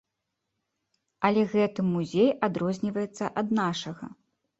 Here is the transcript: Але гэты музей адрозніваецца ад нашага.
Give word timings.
Але 1.27 1.43
гэты 1.53 1.85
музей 1.89 2.31
адрозніваецца 2.47 3.25
ад 3.43 3.53
нашага. 3.61 4.11